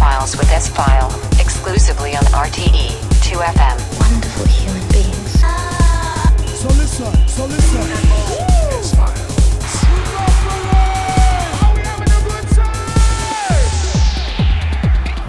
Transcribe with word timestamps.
Files 0.00 0.34
with 0.34 0.50
S 0.50 0.66
File, 0.70 1.10
exclusively 1.38 2.16
on 2.16 2.22
RTE 2.32 2.88
2FM. 3.20 3.76
Wonderful 4.00 4.46
human 4.46 4.88
beings. 4.88 5.40
So 6.58 6.68
listen, 6.68 7.28
so 7.28 7.44
listen. 7.44 7.84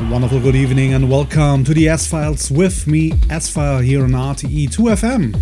Wonderful 0.09 0.39
good 0.39 0.55
evening 0.55 0.93
and 0.93 1.11
welcome 1.11 1.65
to 1.65 1.73
the 1.73 1.89
S 1.89 2.07
Files 2.07 2.49
with 2.49 2.87
me, 2.87 3.11
S 3.29 3.49
File, 3.49 3.79
here 3.79 4.05
on 4.05 4.11
RTE 4.11 4.69
2FM. 4.69 5.35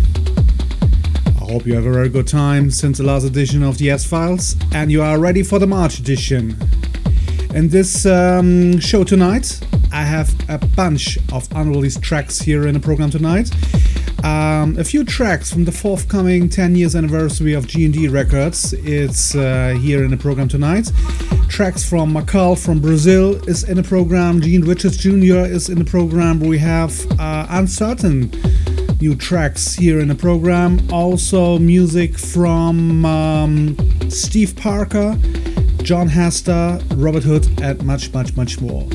I 1.36 1.52
hope 1.52 1.66
you 1.66 1.76
have 1.76 1.86
a 1.86 1.92
very 1.92 2.08
good 2.08 2.26
time 2.26 2.72
since 2.72 2.98
the 2.98 3.04
last 3.04 3.22
edition 3.22 3.62
of 3.62 3.78
the 3.78 3.90
S 3.90 4.04
Files 4.04 4.56
and 4.72 4.90
you 4.90 5.02
are 5.02 5.20
ready 5.20 5.44
for 5.44 5.60
the 5.60 5.68
March 5.68 6.00
edition. 6.00 6.56
In 7.54 7.68
this 7.68 8.06
um, 8.06 8.78
show 8.78 9.02
tonight, 9.02 9.58
I 9.92 10.04
have 10.04 10.32
a 10.48 10.58
bunch 10.58 11.18
of 11.32 11.48
unreleased 11.52 12.00
tracks 12.00 12.40
here 12.40 12.68
in 12.68 12.74
the 12.74 12.80
program 12.80 13.10
tonight. 13.10 13.50
Um, 14.22 14.78
a 14.78 14.84
few 14.84 15.02
tracks 15.02 15.52
from 15.52 15.64
the 15.64 15.72
forthcoming 15.72 16.48
10 16.48 16.76
years 16.76 16.94
anniversary 16.94 17.54
of 17.54 17.66
GND 17.66 18.12
Records. 18.12 18.72
It's 18.72 19.34
uh, 19.34 19.76
here 19.80 20.04
in 20.04 20.12
the 20.12 20.16
program 20.16 20.46
tonight. 20.46 20.92
Tracks 21.48 21.88
from 21.88 22.12
Marcal 22.12 22.54
from 22.54 22.80
Brazil 22.80 23.34
is 23.48 23.68
in 23.68 23.76
the 23.76 23.82
program. 23.82 24.40
Gene 24.40 24.62
Richards 24.62 24.96
Jr. 24.96 25.44
is 25.44 25.68
in 25.68 25.78
the 25.78 25.84
program. 25.84 26.38
We 26.38 26.58
have 26.58 27.04
uh, 27.18 27.46
Uncertain 27.50 28.30
new 29.00 29.16
tracks 29.16 29.74
here 29.74 29.98
in 29.98 30.08
the 30.08 30.14
program. 30.14 30.78
Also, 30.92 31.58
music 31.58 32.18
from 32.18 33.04
um, 33.04 33.76
Steve 34.10 34.54
Parker, 34.56 35.16
Jon 35.82 36.08
Hester, 36.08 36.78
Robert 36.94 37.22
Hood, 37.22 37.60
and 37.60 37.82
much, 37.84 38.12
much, 38.12 38.36
much 38.36 38.60
more. 38.60 38.86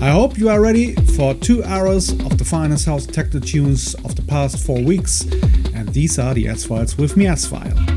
I 0.00 0.10
hope 0.10 0.38
you 0.38 0.48
are 0.48 0.60
ready 0.60 0.94
for 1.16 1.34
two 1.34 1.62
hours 1.64 2.10
of 2.10 2.38
the 2.38 2.44
finest 2.44 2.86
house 2.86 3.04
techno 3.04 3.40
tunes 3.40 3.94
of 4.04 4.16
the 4.16 4.22
past 4.22 4.64
four 4.64 4.80
weeks. 4.82 5.22
And 5.74 5.88
these 5.90 6.18
are 6.18 6.32
the 6.32 6.48
S 6.48 6.64
Files 6.64 6.96
with 6.96 7.16
me, 7.16 7.26
S 7.26 7.46
File. 7.46 7.89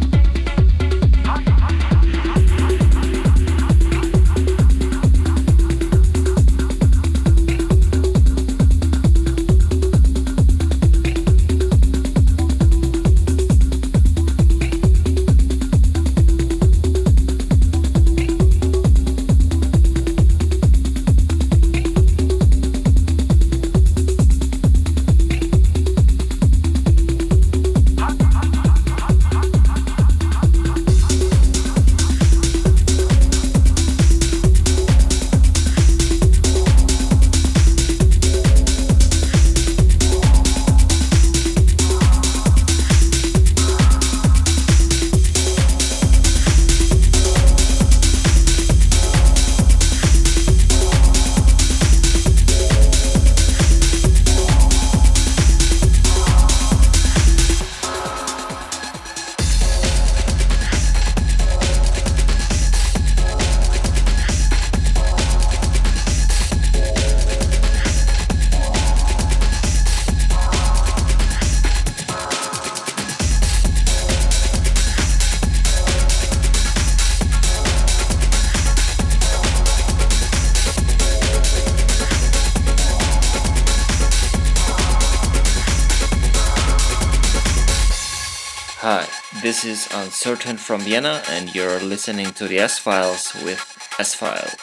This 89.63 89.87
is 89.87 89.97
Uncertain 89.97 90.57
from 90.57 90.81
Vienna, 90.81 91.21
and 91.29 91.55
you're 91.55 91.79
listening 91.79 92.33
to 92.33 92.47
the 92.47 92.59
S 92.59 92.79
Files 92.79 93.33
with 93.45 93.61
S 93.97 94.13
File. 94.13 94.62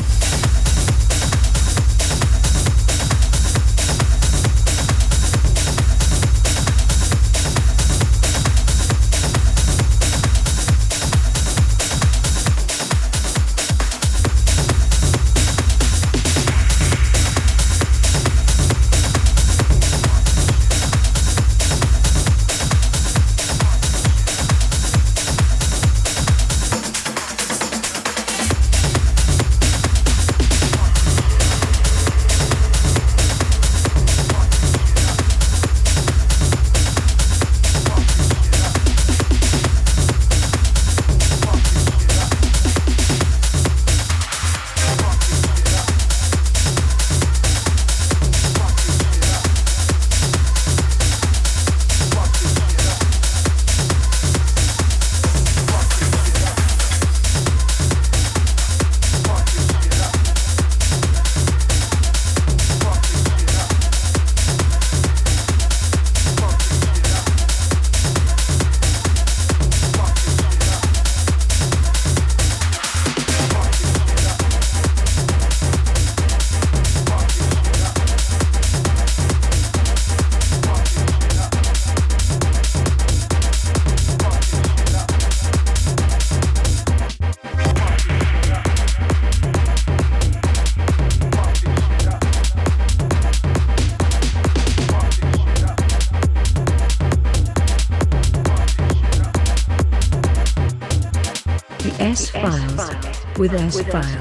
With 103.41 103.53
S-File. 103.55 104.20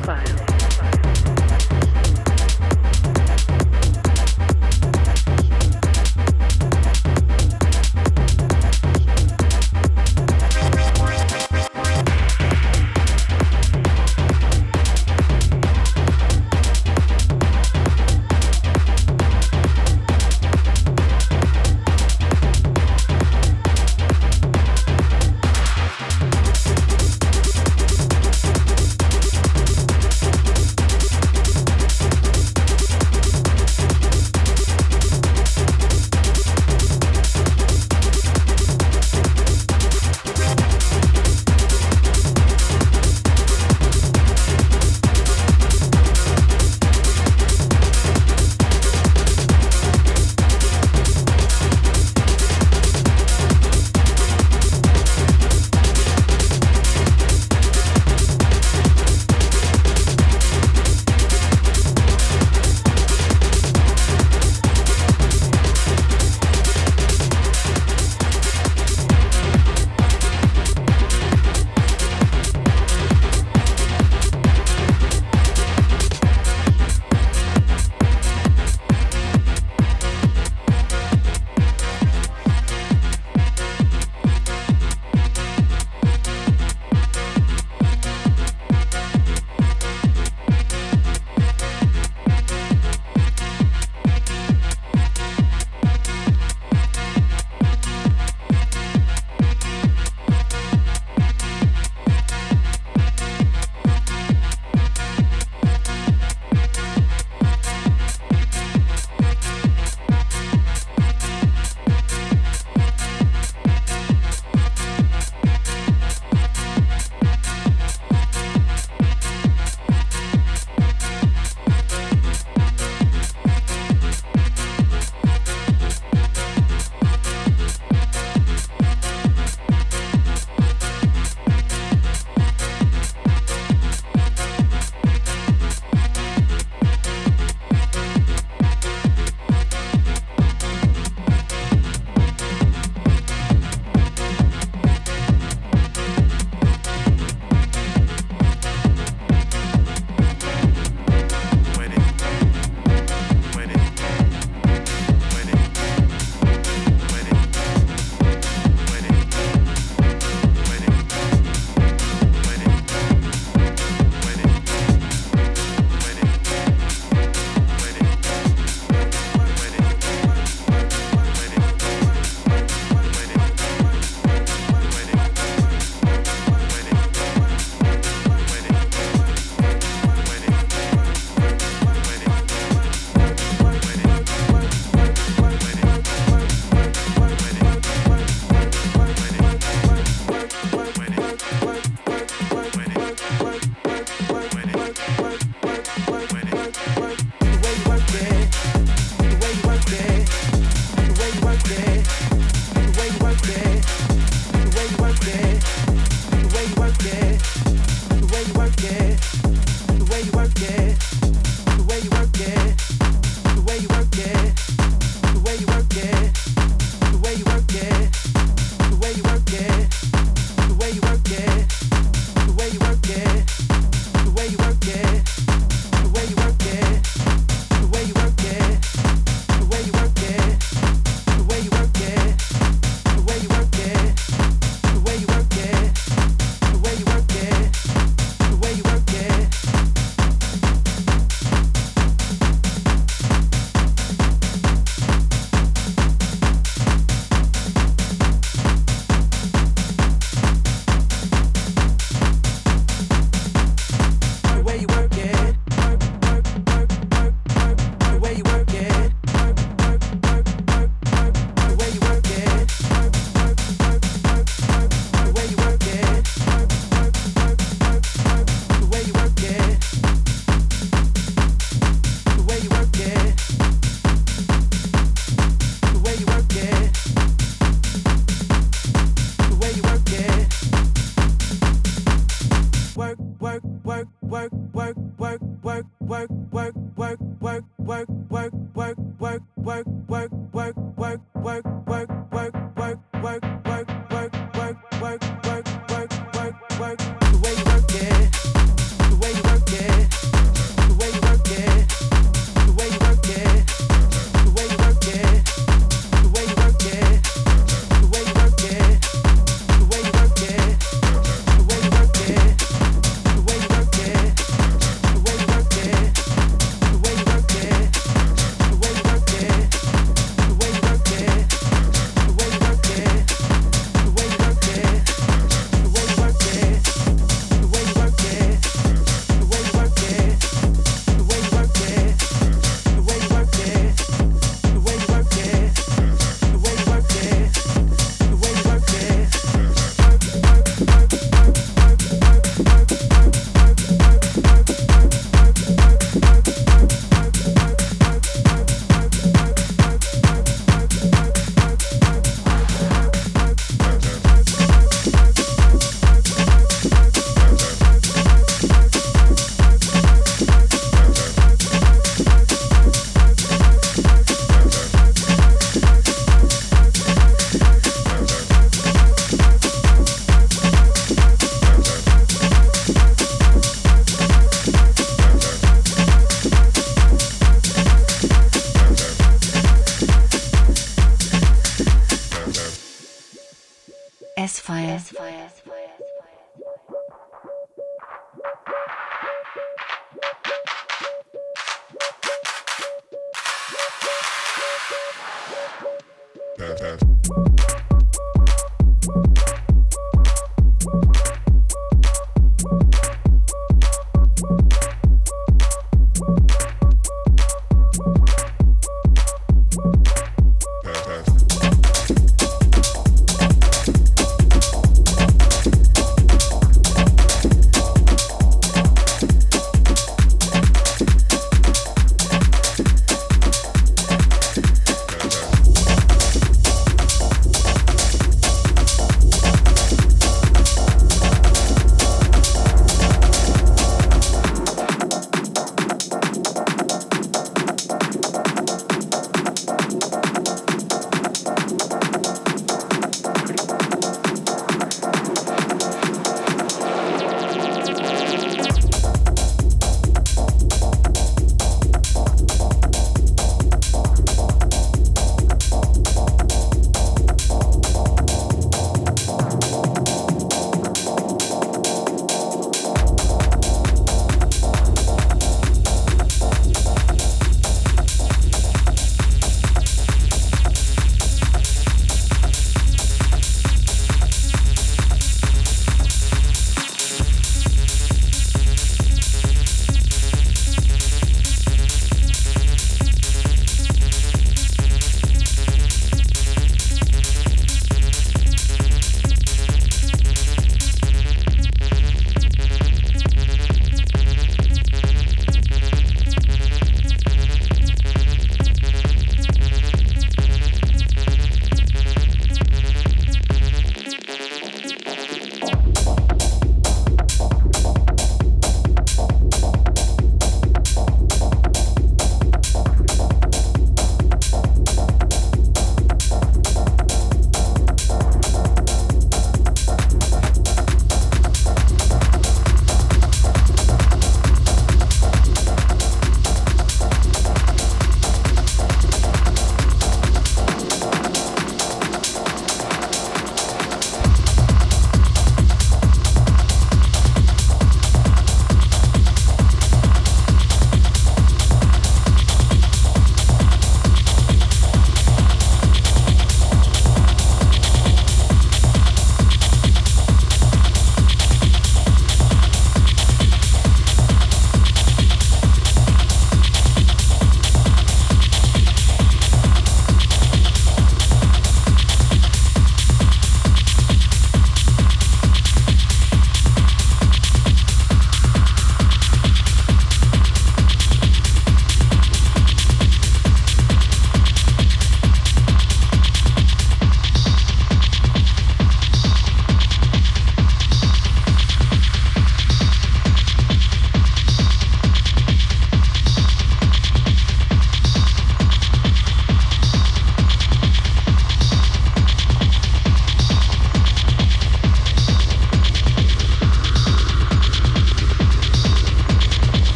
S-File. 384.40 385.00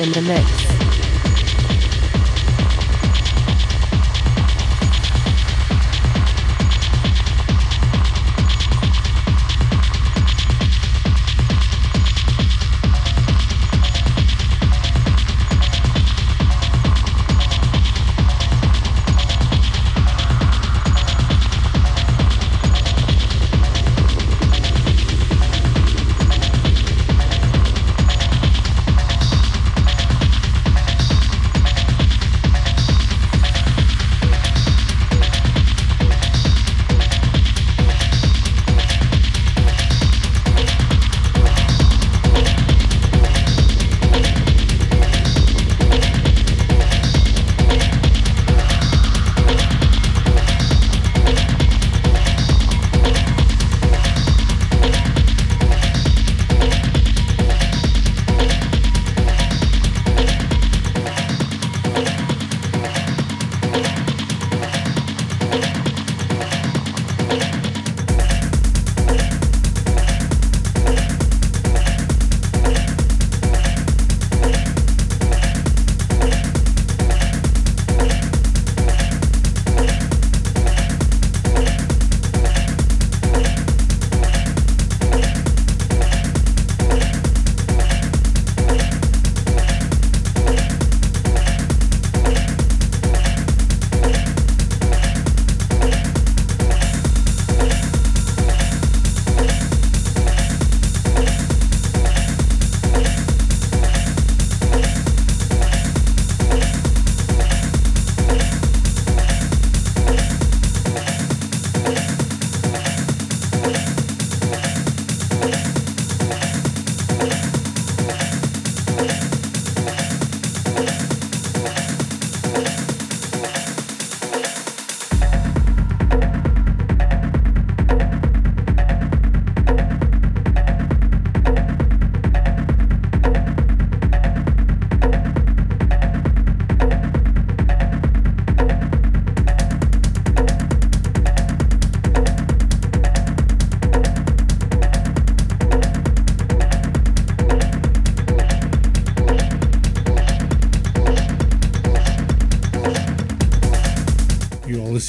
In 0.00 0.10
the 0.12 0.22
mix. 0.22 0.49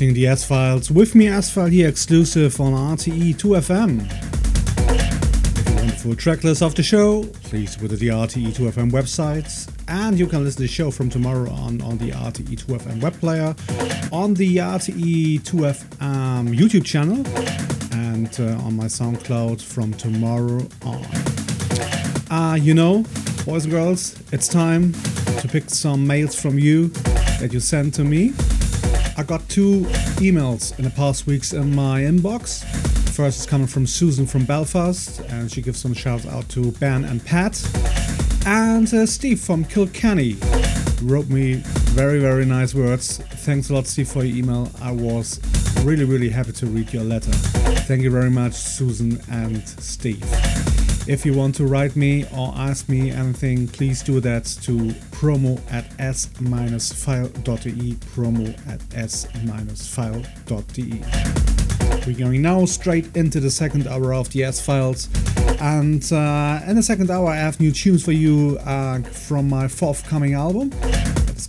The 0.01 0.25
S 0.25 0.43
Files 0.43 0.89
with 0.89 1.13
me, 1.13 1.27
S 1.27 1.51
File 1.51 1.67
here, 1.67 1.87
exclusive 1.87 2.59
on 2.59 2.73
RTE 2.73 3.35
2FM. 3.35 4.01
If 4.89 5.69
you 5.69 5.75
want 5.75 5.91
full 5.93 6.15
track 6.15 6.43
list 6.43 6.63
of 6.63 6.73
the 6.73 6.81
show, 6.81 7.23
please 7.43 7.75
visit 7.75 7.99
the 7.99 8.07
RTE 8.07 8.47
2FM 8.47 8.89
website, 8.89 9.71
and 9.87 10.17
you 10.17 10.25
can 10.25 10.43
listen 10.43 10.57
to 10.57 10.63
the 10.63 10.67
show 10.67 10.89
from 10.89 11.11
tomorrow 11.11 11.51
on 11.51 11.81
on 11.83 11.99
the 11.99 12.09
RTE 12.09 12.65
2FM 12.65 12.99
web 12.99 13.13
player, 13.19 13.55
on 14.11 14.33
the 14.33 14.57
RTE 14.57 15.41
2FM 15.41 16.55
YouTube 16.57 16.83
channel, 16.83 17.23
and 17.93 18.39
uh, 18.39 18.65
on 18.65 18.75
my 18.75 18.85
SoundCloud 18.85 19.61
from 19.61 19.93
tomorrow 19.93 20.67
on. 20.83 21.05
Ah, 22.31 22.53
uh, 22.53 22.55
you 22.55 22.73
know, 22.73 23.05
boys 23.45 23.65
and 23.65 23.71
girls, 23.71 24.17
it's 24.31 24.47
time 24.47 24.93
to 25.41 25.47
pick 25.47 25.69
some 25.69 26.07
mails 26.07 26.33
from 26.33 26.57
you 26.57 26.87
that 27.39 27.51
you 27.53 27.59
sent 27.59 27.93
to 27.93 28.03
me. 28.03 28.33
I 29.21 29.23
got 29.23 29.47
two 29.49 29.81
emails 30.17 30.75
in 30.79 30.83
the 30.83 30.89
past 30.89 31.27
weeks 31.27 31.53
in 31.53 31.75
my 31.75 32.01
inbox. 32.01 32.63
First 33.09 33.41
is 33.41 33.45
coming 33.45 33.67
from 33.67 33.85
Susan 33.85 34.25
from 34.25 34.45
Belfast, 34.45 35.19
and 35.29 35.51
she 35.51 35.61
gives 35.61 35.79
some 35.79 35.93
shouts 35.93 36.25
out 36.25 36.49
to 36.49 36.71
Ben 36.71 37.05
and 37.05 37.23
Pat. 37.23 37.63
And 38.47 38.91
uh, 38.91 39.05
Steve 39.05 39.39
from 39.39 39.63
Kilkenny 39.63 40.37
wrote 41.03 41.29
me 41.29 41.61
very, 41.93 42.19
very 42.19 42.45
nice 42.45 42.73
words. 42.73 43.19
Thanks 43.45 43.69
a 43.69 43.75
lot, 43.75 43.85
Steve, 43.85 44.09
for 44.09 44.23
your 44.23 44.35
email. 44.35 44.71
I 44.81 44.91
was 44.91 45.39
really, 45.83 46.05
really 46.05 46.29
happy 46.29 46.53
to 46.53 46.65
read 46.65 46.91
your 46.91 47.03
letter. 47.03 47.31
Thank 47.85 48.01
you 48.01 48.09
very 48.09 48.31
much, 48.31 48.53
Susan 48.53 49.21
and 49.29 49.69
Steve. 49.69 50.25
If 51.07 51.25
you 51.25 51.33
want 51.33 51.55
to 51.55 51.65
write 51.65 51.95
me 51.95 52.25
or 52.35 52.53
ask 52.55 52.87
me 52.87 53.09
anything, 53.09 53.67
please 53.67 54.03
do 54.03 54.19
that 54.19 54.45
to 54.63 54.77
promo 55.11 55.59
at 55.71 55.91
s-file.de, 55.99 57.95
promo 58.13 58.67
at 58.67 58.81
s-file.de. 58.95 60.21
We're 62.05 62.17
going 62.17 62.41
now 62.41 62.65
straight 62.65 63.15
into 63.17 63.39
the 63.39 63.49
second 63.49 63.87
hour 63.87 64.13
of 64.13 64.29
the 64.29 64.43
S 64.43 64.63
Files, 64.63 65.09
and 65.59 66.03
uh, 66.13 66.61
in 66.67 66.75
the 66.75 66.83
second 66.83 67.09
hour, 67.09 67.29
I 67.29 67.35
have 67.35 67.59
new 67.59 67.71
tunes 67.71 68.03
for 68.03 68.11
you 68.11 68.57
uh, 68.65 69.01
from 69.01 69.49
my 69.49 69.67
forthcoming 69.67 70.33
album. 70.33 70.71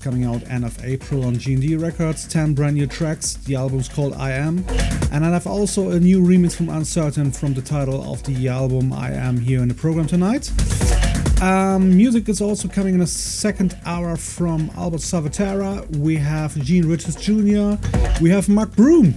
Coming 0.02 0.24
out 0.24 0.42
end 0.48 0.64
of 0.64 0.84
April 0.84 1.24
on 1.24 1.36
GND 1.36 1.80
Records. 1.80 2.26
10 2.26 2.54
brand 2.54 2.74
new 2.74 2.88
tracks. 2.88 3.34
The 3.34 3.54
album's 3.54 3.88
called 3.88 4.14
I 4.14 4.32
Am. 4.32 4.64
And 5.12 5.24
I 5.24 5.30
have 5.30 5.46
also 5.46 5.90
a 5.90 6.00
new 6.00 6.20
remix 6.20 6.56
from 6.56 6.70
Uncertain 6.70 7.30
from 7.30 7.54
the 7.54 7.62
title 7.62 8.02
of 8.12 8.20
the 8.24 8.48
album 8.48 8.92
I 8.92 9.12
Am 9.12 9.38
here 9.38 9.62
in 9.62 9.68
the 9.68 9.74
program 9.74 10.08
tonight. 10.08 10.50
Um, 11.40 11.96
music 11.96 12.28
is 12.28 12.40
also 12.40 12.66
coming 12.66 12.96
in 12.96 13.00
a 13.00 13.06
second 13.06 13.78
hour 13.86 14.16
from 14.16 14.72
Albert 14.76 15.02
Salvatierra. 15.02 15.86
We 15.98 16.16
have 16.16 16.56
Gene 16.56 16.88
Richards 16.88 17.14
Jr. 17.14 17.76
We 18.20 18.30
have 18.30 18.48
Mark 18.48 18.74
Broom. 18.74 19.14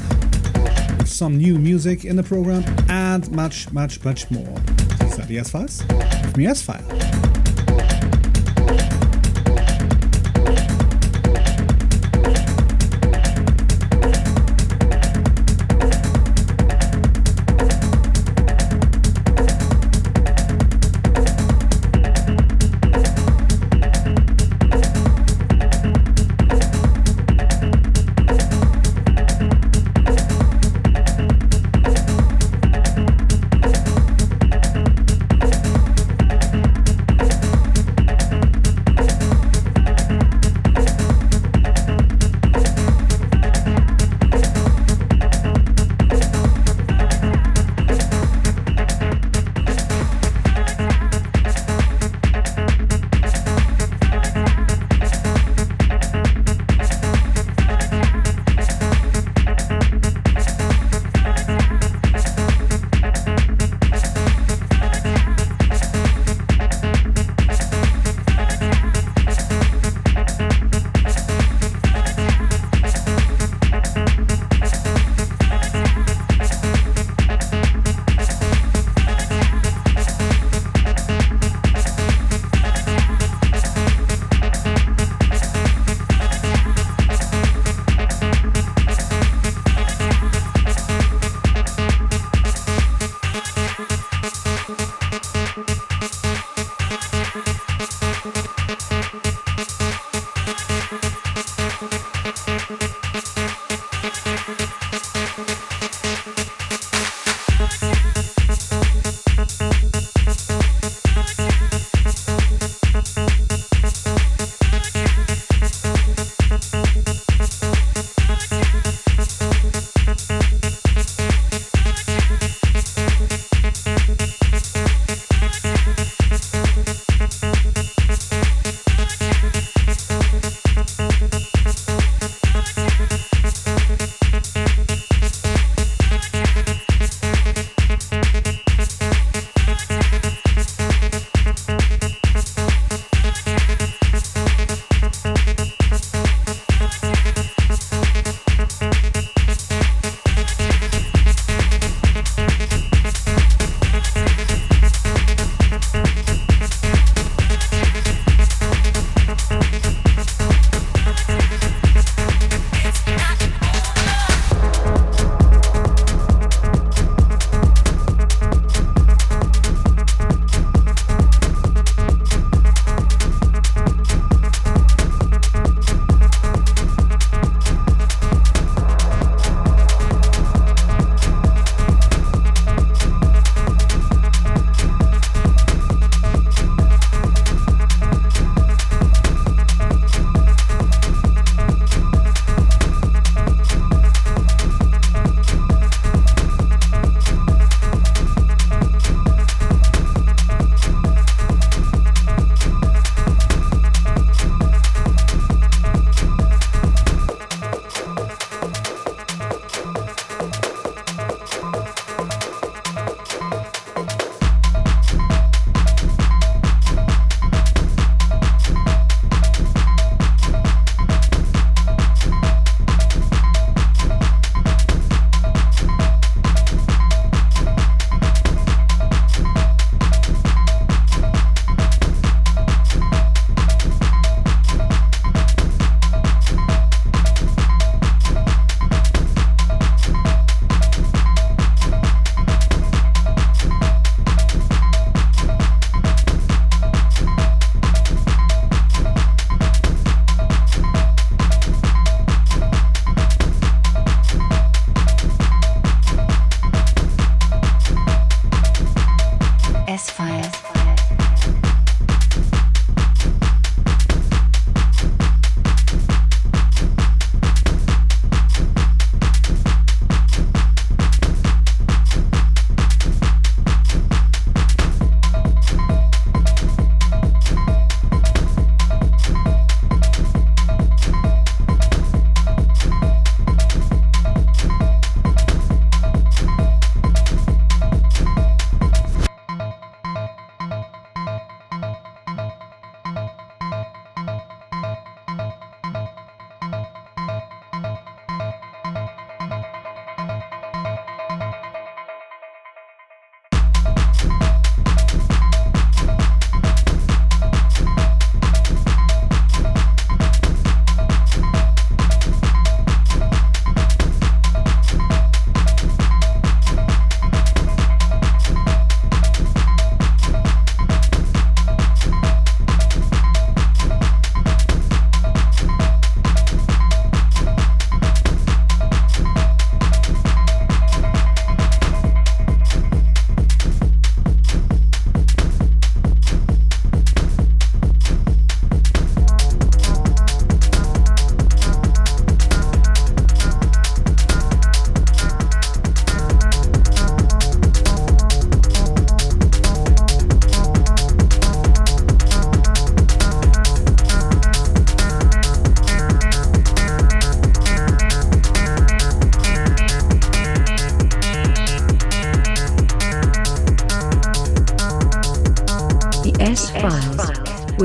Some 1.04 1.38
new 1.38 1.58
music 1.58 2.06
in 2.06 2.16
the 2.16 2.24
program 2.24 2.64
and 2.90 3.32
much, 3.32 3.72
much, 3.72 4.04
much 4.04 4.30
more. 4.30 4.60
These 5.00 5.18
are 5.18 5.26
the 5.26 5.40
S 5.40 5.50
Files. 5.50 5.84
With 5.88 6.38
me, 6.38 6.46
S 6.46 6.62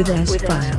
with 0.01 0.09
S-File. 0.09 0.70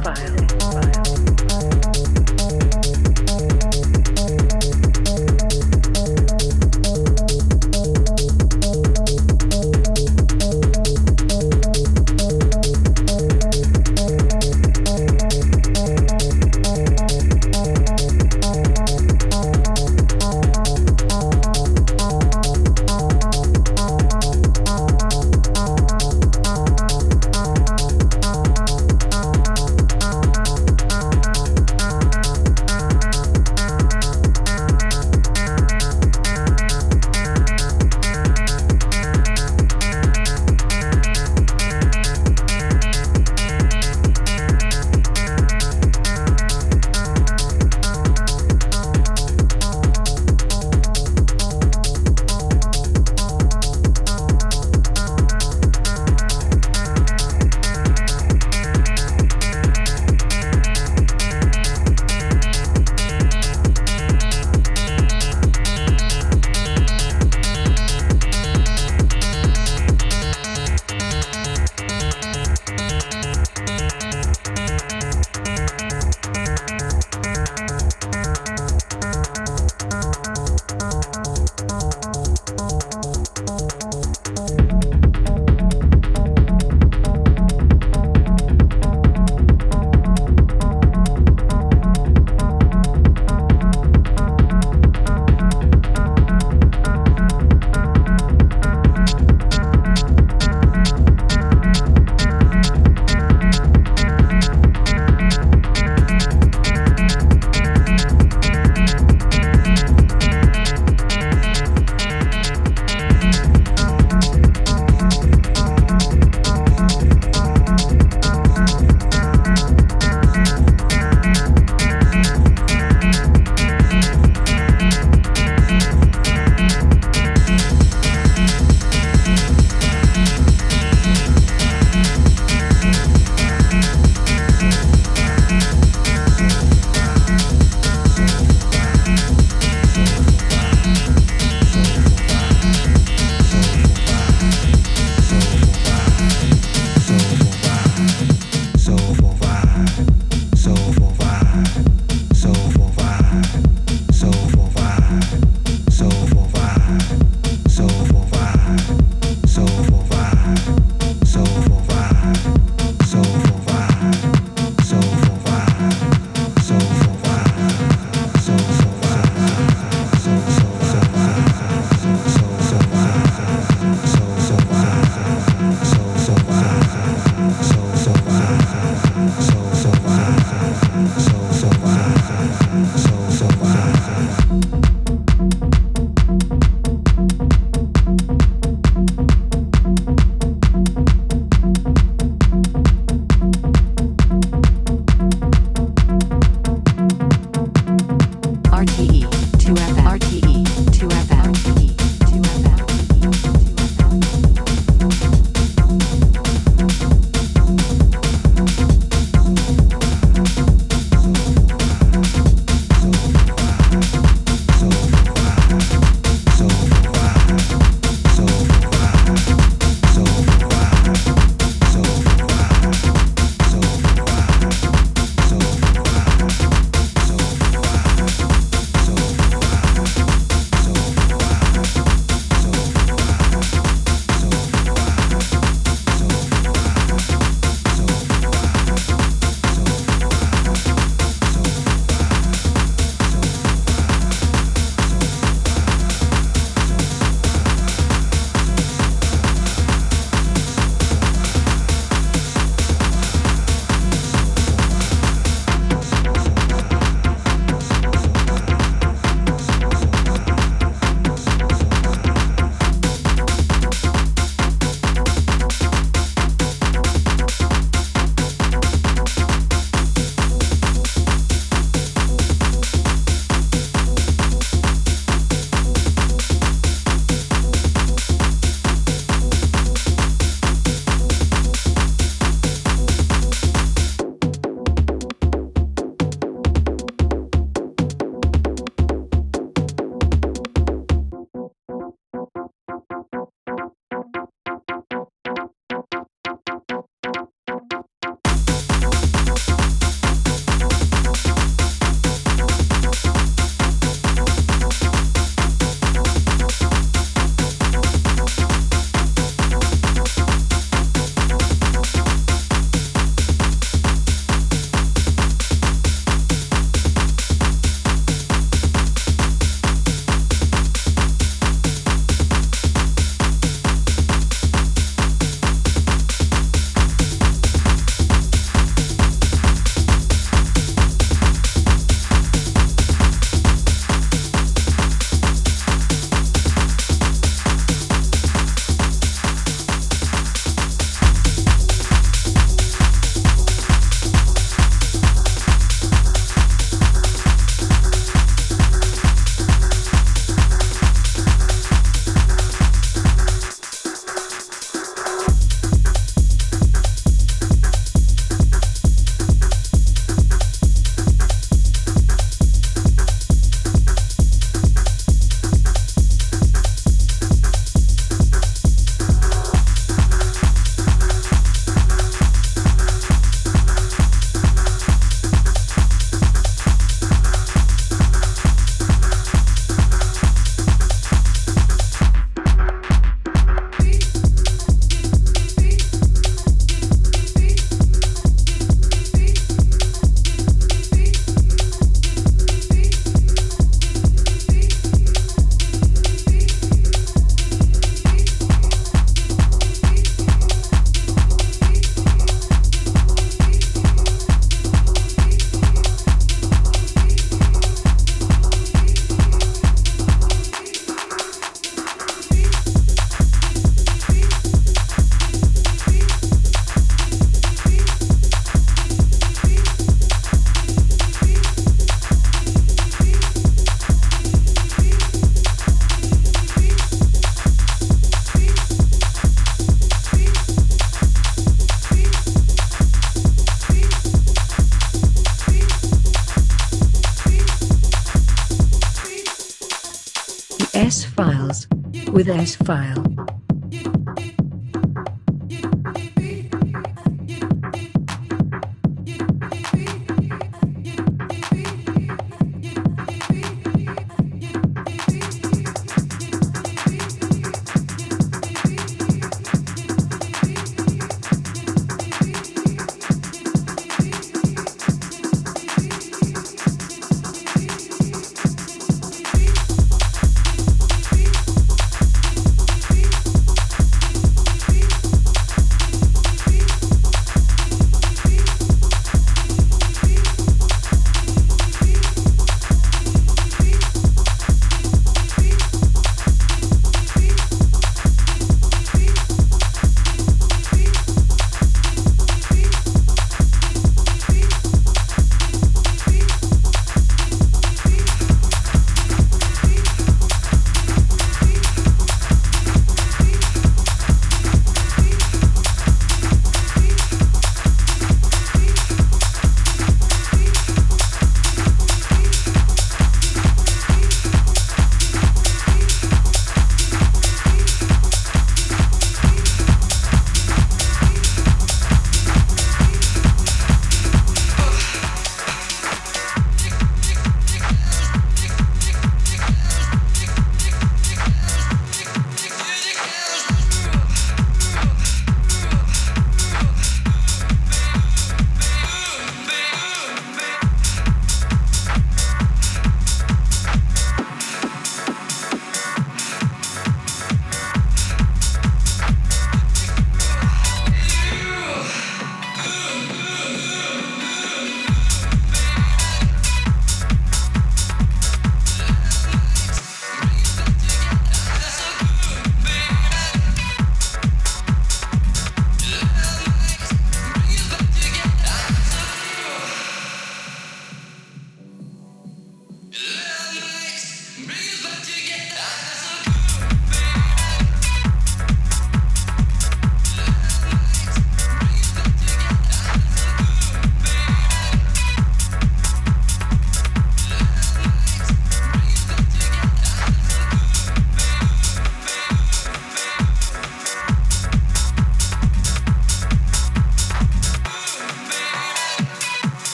With 442.41 442.49
S 442.49 442.75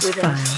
File. 0.00 0.49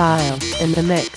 File. 0.00 0.38
In 0.62 0.72
the 0.72 0.82
mix. 0.82 1.09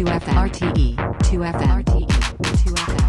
2FRTE, 0.00 0.96
2FRTE, 0.96 2.06
2FRTE. 2.40 2.99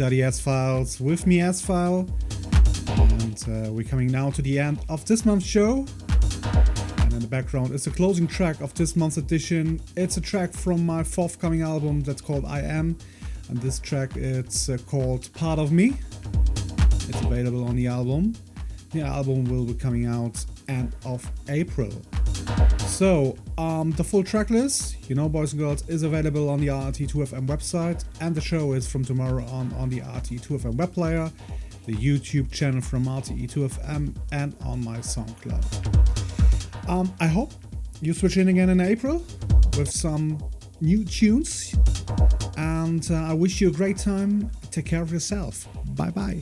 These 0.00 0.06
are 0.06 0.10
the 0.10 0.22
S 0.22 0.40
Files 0.40 0.98
with 0.98 1.26
me, 1.26 1.42
S-File. 1.42 2.08
And 2.88 3.44
uh, 3.46 3.70
we're 3.70 3.84
coming 3.84 4.06
now 4.06 4.30
to 4.30 4.40
the 4.40 4.58
end 4.58 4.78
of 4.88 5.04
this 5.04 5.26
month's 5.26 5.44
show. 5.44 5.84
And 7.00 7.12
in 7.12 7.18
the 7.18 7.28
background 7.28 7.74
is 7.74 7.84
the 7.84 7.90
closing 7.90 8.26
track 8.26 8.62
of 8.62 8.72
this 8.72 8.96
month's 8.96 9.18
edition. 9.18 9.78
It's 9.98 10.16
a 10.16 10.20
track 10.22 10.54
from 10.54 10.86
my 10.86 11.02
forthcoming 11.02 11.60
album 11.60 12.00
that's 12.00 12.22
called 12.22 12.46
I 12.46 12.60
Am. 12.60 12.96
And 13.50 13.58
this 13.60 13.78
track 13.78 14.16
it's 14.16 14.70
uh, 14.70 14.78
called 14.86 15.30
Part 15.34 15.58
of 15.58 15.70
Me. 15.70 15.92
It's 17.06 17.20
available 17.20 17.64
on 17.64 17.76
the 17.76 17.86
album. 17.86 18.34
The 18.92 19.02
album 19.02 19.44
will 19.44 19.66
be 19.66 19.74
coming 19.74 20.06
out 20.06 20.42
end 20.66 20.96
of 21.04 21.30
April. 21.50 21.92
So, 22.78 23.36
um, 23.58 23.90
the 23.92 24.04
full 24.04 24.24
track 24.24 24.48
list, 24.48 25.10
you 25.10 25.14
know, 25.14 25.28
boys 25.28 25.52
and 25.52 25.60
girls, 25.60 25.86
is 25.90 26.04
available 26.04 26.48
on 26.48 26.58
the 26.60 26.68
RTE2FM 26.68 27.46
website, 27.46 28.04
and 28.20 28.34
the 28.34 28.40
show 28.40 28.72
is 28.72 28.86
from 28.90 29.04
tomorrow 29.04 29.44
on 29.46 29.72
on 29.74 29.88
the 29.88 30.00
RTE2FM 30.00 30.74
web 30.74 30.92
player, 30.92 31.30
the 31.86 31.94
YouTube 31.94 32.50
channel 32.52 32.80
from 32.80 33.04
RTE2FM, 33.04 34.16
and 34.32 34.54
on 34.64 34.84
my 34.84 34.98
SoundCloud. 34.98 36.88
Um, 36.88 37.12
I 37.20 37.26
hope 37.26 37.52
you 38.00 38.12
switch 38.12 38.36
in 38.36 38.48
again 38.48 38.70
in 38.70 38.80
April 38.80 39.24
with 39.76 39.90
some 39.90 40.42
new 40.80 41.04
tunes, 41.04 41.74
and 42.56 43.06
uh, 43.10 43.14
I 43.14 43.34
wish 43.34 43.60
you 43.60 43.68
a 43.68 43.72
great 43.72 43.98
time. 43.98 44.50
Take 44.70 44.86
care 44.86 45.02
of 45.02 45.12
yourself. 45.12 45.66
Bye 45.94 46.10
bye. 46.10 46.40